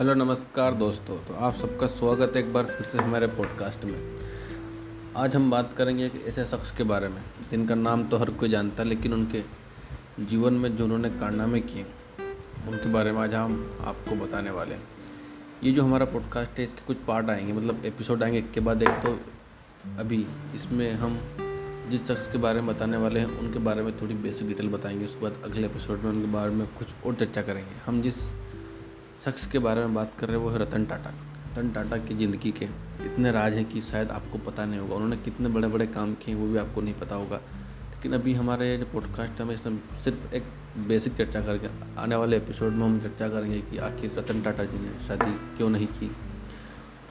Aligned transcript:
Hello, 0.00 0.12
नमस्कार 0.14 0.74
दोस्तों। 0.74 1.16
तो 1.18 1.34
आप 1.34 1.54
सबका 1.54 1.86
स्वागत 1.86 2.36
है 2.36 2.42
एक 2.42 2.52
बार 2.52 2.64
फिर 2.64 2.86
से 2.86 2.98
हमारे 2.98 3.26
पॉडकास्ट 3.26 3.84
में। 3.84 4.16
आज 5.16 5.34
हम 5.36 5.50
बात 5.50 5.74
करेंगे 5.78 6.06
एक 6.06 6.14
ऐसे 6.28 6.44
शख्स 6.44 6.70
के 6.76 6.84
बारे 6.84 7.08
में, 7.08 7.20
जिनका 7.50 7.74
नाम 7.74 8.04
तो 8.04 8.16
हर 8.16 8.30
कोई 8.30 8.48
जानता 8.48 8.82
है 8.82 8.88
लेकिन 8.88 9.12
उनके 9.12 9.42
जीवन 10.20 10.54
में 10.54 10.76
जो 10.76 10.84
उन्होंने 10.84 11.10
कारनामे 11.10 11.60
किए, 11.60 11.84
उनके 12.68 12.92
बारे 12.92 13.12
में 13.12 13.20
आज 13.20 13.34
हम 13.34 13.78
आपको 13.80 14.16
बताने 14.16 14.50
वाले 14.50 14.74
हैं। 14.74 14.82
ये 15.64 15.72
जो 15.72 15.84
हमारा 15.84 16.04
पॉडकास्ट 16.06 16.58
है, 16.58 16.64
इसके 16.64 16.86
कुछ 16.86 17.04
पार्ट 17.08 17.30
आएँगे 17.30 17.52
मतलब 17.52 17.84
एपिसोड 17.84 18.22
आएँगे 18.22 18.38
एक 18.38 18.50
के 18.52 18.60
बाद 18.60 18.82
एक 18.82 19.02
तो 19.02 19.18
अभी 19.98 20.26
इसमें 20.54 20.92
हम 20.94 21.20
जिस 21.90 22.06
शख्स 22.08 22.26
के 22.26 22.38
बारे 22.38 22.60
में 22.60 22.74
बताने 22.74 22.96
वाले 22.96 23.20
हैं, 23.20 23.38
उनके 23.38 23.58
बारे 23.58 23.82
में 23.82 23.96
थोड़ी 24.00 24.14
बेसिक 24.14 24.48
डिटेल 24.48 24.68
बताएँगे, 24.68 25.04
उसके 25.04 25.20
बाद 25.20 25.42
अगले 25.44 25.66
एपिसोड 25.66 25.98
में 25.98 26.10
उनके 26.10 26.32
बारे 26.32 26.50
में 26.50 26.66
कुछ 26.78 26.94
और 27.06 27.14
चर्चा 27.14 27.42
करेंगे। 27.42 27.80
हम 27.86 28.02
जिस 28.02 28.28
शख्स 29.24 29.46
के 29.46 29.58
बारे 29.58 29.80
में 29.80 29.94
बात 29.94 30.14
कर 30.18 30.26
रहे 30.26 30.36
हैं, 30.36 30.44
वो 30.44 30.50
है 30.50 30.58
रतन 30.58 30.84
टाटा। 30.84 31.10
रतन 31.52 31.70
टाटा 31.70 31.96
की 31.96 32.14
ज़िंदगी 32.14 32.50
के 32.50 32.64
इतने 33.04 33.30
राज 33.32 33.54
हैं 33.54 33.64
कि 33.64 33.80
शायद 33.80 34.10
आपको 34.10 34.38
पता 34.38 34.64
नहीं 34.64 34.80
होगा। 34.80 34.94
उन्होंने 34.94 35.16
कितने 35.16 35.48
बड़े 35.48 35.68
बड़े 35.68 35.86
काम 35.86 36.14
किए 36.14 36.34
वो 36.34 36.46
भी 36.46 36.58
आपको 36.58 36.80
नहीं 36.80 36.94
पता 36.94 37.14
होगा। 37.14 37.36
लेकिन 37.90 38.12
अभी 38.12 38.34
हमारे 38.34 38.78
जो 38.78 38.84
पॉडकास्ट 38.84 39.40
है 39.40 39.54
इसमें 39.54 39.78
सिर्फ़ 40.04 40.34
एक 40.34 40.42
बेसिक 40.88 41.12
चर्चा 41.12 41.40
करके 41.40 41.68
आने 42.00 42.16
वाले 42.16 42.36
एपिसोड 42.36 42.72
में 42.72 42.84
हम 42.84 43.00
चर्चा 43.00 43.28
करेंगे 43.28 43.60
कि 43.60 43.78
आखिर 43.78 44.12
रतन 44.18 44.42
टाटा 44.42 44.64
जी 44.64 44.78
ने 44.78 45.06
शादी 45.06 45.56
क्यों 45.56 45.70
नहीं 45.70 45.86
की। 45.86 46.10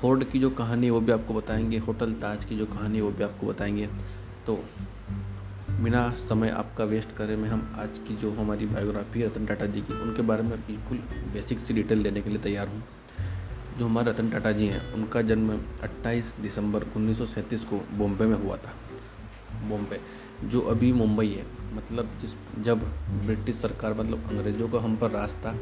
फोर्ड 0.00 0.24
की 0.24 0.38
जो 0.38 0.50
कहानी 0.50 0.90
वो 0.90 1.00
भी 1.00 1.12
आपको 1.12 1.34
बताएँगे। 1.34 1.78
होटल 1.78 2.12
ताज 2.12 2.44
की 2.44 2.56
जो 2.56 2.66
कहानी 2.66 3.00
वो 3.00 3.10
भी 3.10 3.24
आपको 3.24 3.46
बताएँगे। 3.46 3.86
तो 4.46 4.64
बिना 5.70 6.10
समय 6.10 6.48
आपका 6.78 6.90
वेस्ट 6.90 7.12
करें, 7.16 7.34
मैं 7.36 7.48
हम 7.48 7.74
आज 7.78 7.98
की 7.98 8.14
जो 8.16 8.30
हमारी 8.30 8.66
बायोग्राफी 8.66 9.22
रतन 9.22 9.46
टाटा 9.46 9.66
जी 9.66 9.80
की, 9.80 9.94
उनके 10.02 10.22
बारे 10.22 10.42
में 10.42 10.60
बिल्कुल 10.66 10.98
बेसिक 11.32 11.60
सी 11.60 11.74
डिटेल 11.74 12.02
देने 12.02 12.20
के 12.22 12.30
लिए 12.30 12.38
तैयार 12.38 12.68
हूँ। 12.68 12.82
जो 13.78 13.86
हमारे 13.86 14.10
रतन 14.10 14.30
टाटा 14.30 14.52
जी 14.52 14.66
हैं, 14.66 14.92
उनका 14.92 15.22
जन्म 15.22 15.50
28 15.82 16.34
दिसंबर 16.40 16.86
उन्नीस 16.96 17.18
सौ 17.18 17.26
सैंतीस 17.26 17.64
को 17.64 17.80
बॉम्बे 17.94 18.26
में 18.26 18.36
हुआ 18.44 18.56
था। 18.56 18.74
बॉम्बे, 19.68 20.00
जो 20.44 20.60
अभी 20.60 20.92
मुंबई 20.92 21.26
है 21.28 21.46
मतलब 21.74 22.10
जिस, 22.20 22.36
जब 22.62 22.86
ब्रिटिश 23.26 23.56
सरकार 23.56 23.94
मतलब 23.94 24.30
अंग्रेज़ों 24.30 24.68
का 24.68 24.78
हम 24.78 24.96
पर 24.96 25.10
राज 25.10 25.34
था, 25.34 25.58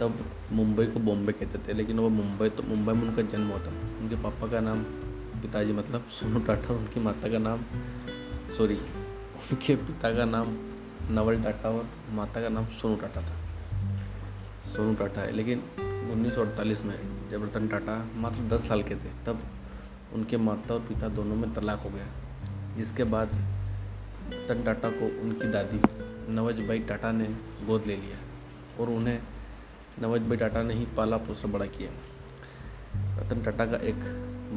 तब 0.00 0.24
मुंबई 0.52 0.86
को 0.86 1.00
बॉम्बे 1.00 1.32
कहते 1.32 1.58
थे, 1.58 1.74
लेकिन 1.74 1.98
वो 1.98 2.08
मुंबई 2.08 2.48
तो 2.48 2.62
मुंबई 2.62 2.92
में 2.92 3.08
उनका 3.08 3.22
जन्म 3.22 3.50
था। 3.58 3.78
उनके 4.00 4.22
पापा 4.22 4.52
का 4.52 4.60
नाम 4.60 4.82
पिताजी 5.42 5.72
मतलब 5.72 6.06
सोनू 6.20 6.40
टाटा, 6.40 6.74
उनकी 6.74 7.00
माता 7.00 7.28
का 7.28 7.38
नाम 7.38 7.64
सॉरी 8.58 8.78
उनके 9.42 9.74
पिता 9.76 10.12
का 10.14 10.24
नाम 10.24 10.56
नवल 11.10 11.42
टाटा 11.42 11.68
और 11.68 11.86
माता 12.10 12.40
का 12.40 12.48
नाम 12.48 12.66
सोनू 12.72 12.96
टाटा 12.96 13.20
था। 13.20 13.36
सोनू 14.74 14.94
टाटा 14.94 15.20
है, 15.20 15.32
लेकिन 15.32 15.62
उन्नीस 16.12 16.34
सौ 16.34 16.40
अड़तालीस 16.40 16.84
में 16.84 16.94
जब 17.30 17.44
रतन 17.44 17.68
टाटा 17.68 17.96
मात्र 18.16 18.42
दस 18.48 18.68
साल 18.68 18.82
के 18.82 18.94
थे, 18.94 19.10
तब 19.26 19.42
उनके 20.14 20.36
माता 20.36 20.74
और 20.74 20.80
पिता 20.80 21.08
दोनों 21.08 21.36
में 21.36 21.52
तलाक 21.54 21.78
हो 21.78 21.90
गया। 21.90 22.06
जिसके 22.76 23.04
बाद 23.04 23.32
रतन 24.32 24.62
टाटा 24.64 24.90
को 24.90 25.06
उनकी 25.22 25.50
दादी 25.50 25.80
नवज 26.32 26.60
भाई 26.68 26.78
टाटा 26.78 27.12
ने 27.12 27.24
गोद 27.66 27.86
ले 27.86 27.96
लिया 27.96 28.18
और 28.80 28.90
उन्हें 28.90 29.18
नवज 30.02 30.28
भाई 30.28 30.36
टाटा 30.36 30.62
ने 30.62 30.74
ही 30.74 30.86
पाला 30.96 31.16
पोसा 31.16 31.48
बड़ा 31.48 31.66
किया। 31.66 31.90
रतन 33.18 33.42
टाटा 33.42 33.66
का 33.66 33.76
एक 33.84 34.04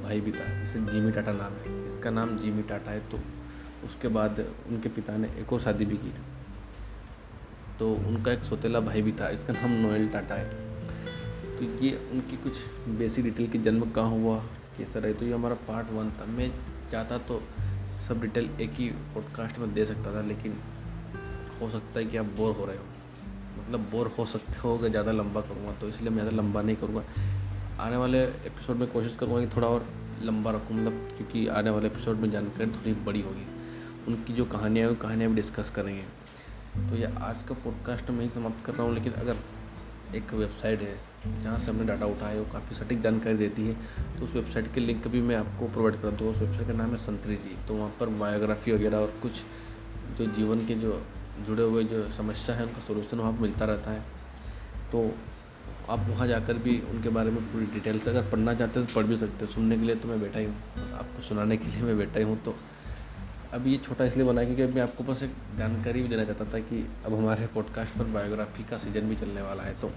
भाई 0.03 0.21
भी 0.21 0.31
था, 0.31 0.45
जिसे 0.61 0.79
जिमी 0.91 1.11
टाटा 1.11 1.31
नाम 1.31 1.53
है। 1.53 1.87
इसका 1.87 2.09
नाम 2.09 2.37
जिमी 2.37 2.63
टाटा 2.63 2.91
है 2.91 2.99
तो 3.09 3.19
उसके 3.83 4.07
बाद 4.09 4.39
उनके 4.69 4.89
पिता 4.89 5.17
ने 5.17 5.27
एक 5.39 5.53
और 5.53 5.59
शादी 5.59 5.85
भी 5.85 5.97
की। 5.97 6.13
तो 7.79 7.91
उनका 8.07 8.31
एक 8.31 8.43
सौतेला 8.43 8.79
भाई 8.79 9.01
भी 9.01 9.11
था, 9.11 9.29
इसका 9.29 9.53
नाम 9.53 9.71
नोएल 9.81 10.07
टाटा 10.09 10.35
है। 10.35 10.63
तो 11.57 11.63
ये 11.83 11.91
उनकी 12.13 12.37
कुछ 12.37 12.63
बेसिक 12.97 13.23
डिटेल 13.25 13.47
की 13.47 13.59
जन्म 13.59 13.89
कहाँ 13.91 14.09
हुआ, 14.11 14.37
कैसा 14.77 14.99
रहे 14.99 15.13
तो 15.13 15.25
ये 15.25 15.33
हमारा 15.33 15.55
पार्ट 15.67 15.91
वन 15.91 16.11
था। 16.11 16.25
मैं 16.27 16.51
चाहता 16.91 17.17
तो 17.19 17.41
सब 17.97 18.21
डिटेल 18.21 18.49
एक 18.61 18.71
ही 18.71 18.89
पॉडकास्ट 19.13 19.59
में 19.59 19.73
दे 19.73 19.85
सकता 19.85 20.15
था, 20.15 20.21
लेकिन 20.21 20.57
हो 21.61 21.69
सकता 21.69 21.99
है 21.99 22.05
कि 22.05 22.17
आप 22.17 22.25
बोर 22.37 22.55
हो 22.55 22.65
रहे 22.65 22.77
हो। 22.77 22.83
मतलब 23.59 23.87
बोर 23.91 24.07
हो 24.17 24.25
सकते 24.25 24.59
हो 24.59 24.77
अगर 24.77 24.89
ज़्यादा 24.89 25.11
लंबा 25.11 25.41
करूँगा 25.41 25.71
तो 25.81 25.87
इसलिए 25.89 26.09
मैं 26.09 26.23
ज़्यादा 26.23 26.37
लंबा 26.37 26.61
नहीं 26.61 26.75
करूँगा। 26.75 27.03
आने 27.79 27.97
वाले 27.97 28.23
एपिसोड 28.23 28.75
में 28.75 28.87
कोशिश 28.91 29.15
करूँगा 29.15 29.45
कि 29.45 29.55
थोड़ा 29.55 29.67
और 29.67 29.87
लंबा 30.21 30.51
रखूँ 30.51 30.77
मतलब 30.77 31.07
क्योंकि 31.17 31.47
आने 31.49 31.69
वाले 31.69 31.87
एपिसोड 31.87 32.17
में 32.17 32.29
जानकारी 32.31 32.71
थोड़ी 32.71 32.93
बड़ी 33.05 33.21
होगी। 33.21 33.45
उनकी 34.07 34.33
जो 34.33 34.45
कहानियाँ 34.47 34.89
हैं, 34.89 34.97
कहानियाँ 34.97 35.29
भी 35.29 35.35
डिस्कस 35.35 35.69
करेंगे 35.69 36.03
तो 36.89 36.95
ये 36.95 37.05
आज 37.05 37.43
का 37.49 37.55
पॉडकास्ट 37.55 38.09
मैं 38.11 38.23
ही 38.23 38.29
समाप्त 38.29 38.65
कर 38.65 38.73
रहा 38.73 38.83
हूँ, 38.83 38.93
लेकिन 38.93 39.13
अगर 39.13 39.37
एक 40.15 40.33
वेबसाइट 40.33 40.81
है, 40.81 40.95
जहाँ 41.43 41.57
से 41.59 41.71
हमने 41.71 41.85
डाटा 41.85 42.05
उठाया 42.05 42.39
वो 42.39 42.45
काफ़ी 42.51 42.75
सटीक 42.75 42.99
जानकारी 43.01 43.37
देती 43.37 43.67
है 43.67 43.73
तो 44.17 44.23
उस 44.25 44.35
वेबसाइट 44.35 44.73
के 44.73 44.81
लिंक 44.81 45.07
भी 45.07 45.21
मैं 45.21 45.35
आपको 45.35 45.67
प्रोवाइड 45.67 46.01
कर 46.01 46.11
दूँ 46.11 46.31
उस 46.31 46.39
वेबसाइट 46.39 46.67
का 46.67 46.73
नाम 46.73 46.91
है 46.91 46.97
संतरी 46.97 47.35
जी। 47.37 47.55
तो 47.67 47.73
वहाँ 47.73 47.89
पर 47.99 48.09
बायोग्राफी 48.19 48.71
वगैरह 48.71 48.97
और 48.97 49.13
कुछ 49.21 49.43
जो 50.17 50.25
जीवन 50.33 50.65
के 50.67 50.75
जो 50.75 51.01
जुड़े 51.47 51.63
हुए 51.63 51.83
जो 51.83 52.11
समस्या 52.11 52.55
है, 52.55 52.65
उनका 52.65 52.81
सोल्यूशन 52.81 53.17
वहाँ 53.17 53.31
पर 53.33 53.39
मिलता 53.39 53.65
रहता 53.65 53.91
है। 53.91 54.03
तो 54.91 55.09
आप 55.89 56.05
वहाँ 56.09 56.27
जाकर 56.27 56.57
भी 56.59 56.79
उनके 56.91 57.09
बारे 57.09 57.31
में 57.31 57.41
पूरी 57.51 57.65
डिटेल्स 57.73 58.07
अगर 58.07 58.29
पढ़ना 58.31 58.53
चाहते 58.53 58.79
हो 58.79 58.85
तो 58.85 58.95
पढ़ 58.95 59.05
भी 59.05 59.17
सकते 59.17 59.45
हो। 59.45 59.51
सुनने 59.51 59.77
के 59.77 59.85
लिए 59.85 59.95
तो 59.95 60.07
मैं 60.07 60.21
बैठा 60.21 60.39
ही 60.39 60.45
हूँ। 60.45 60.91
आपको 60.93 61.21
सुनाने 61.21 61.57
के 61.57 61.67
लिए 61.67 61.81
मैं 61.81 61.97
बैठा 61.97 62.19
ही 62.19 62.25
हूँ 62.25 62.37
तो 62.43 62.55
अब 63.55 63.67
ये 63.67 63.77
छोटा 63.77 64.05
इसलिए 64.05 64.25
बनाया 64.25 64.55
क्योंकि 64.55 64.73
मैं 64.73 64.81
आपको 64.81 65.03
बस 65.03 65.23
एक 65.23 65.31
जानकारी 65.57 66.01
भी 66.01 66.07
देना 66.07 66.23
चाहता 66.23 66.45
था 66.45 66.59
कि 66.59 66.89
अब 67.05 67.13
हमारे 67.13 67.47
पॉडकास्ट 67.47 67.97
पर 67.97 68.03
बायोग्राफी 68.03 68.63
का 68.63 68.77
सीज़न 68.77 69.09
भी 69.09 69.15
चलने 69.15 69.41
वाला 69.41 69.63
है 69.63 69.73
तो 69.79 69.91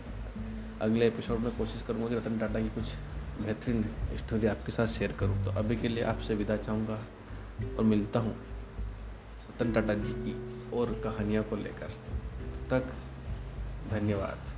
अगले 0.81 1.07
एपिसोड 1.07 1.39
में 1.39 1.57
कोशिश 1.57 1.83
करूँगा 1.83 2.09
कि 2.09 2.15
रतन 2.15 2.39
टाटा 2.39 2.61
की 2.61 2.69
कुछ 2.69 2.95
बेहतरीन 3.43 3.85
स्टोरी 4.17 4.47
आपके 4.47 4.73
साथ 4.73 4.87
शेयर 4.87 5.13
करूँ। 5.13 5.45
तो 5.45 5.51
अभी 5.51 5.77
के 5.77 5.89
लिए 5.89 6.05
आपसे 6.05 6.35
विदा 6.35 6.57
चाहूँगा 6.57 7.01
और 7.79 7.85
मिलता 7.85 8.21
हूँ 8.21 8.37
रतन 9.51 9.73
टाटा 9.73 9.95
जी 9.95 10.13
की 10.13 10.37
और 10.77 11.01
कहानियों 11.05 11.45
को 11.45 11.57
लेकर। 11.57 11.87
तब 11.87 12.67
तक 12.71 12.95
धन्यवाद। 13.91 14.58